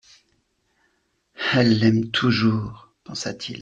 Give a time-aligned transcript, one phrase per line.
[1.53, 2.89] Elle l'aime toujours!
[3.03, 3.59] pensa-t-il.